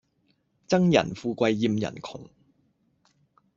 [0.67, 2.27] 憎人富貴厭人窮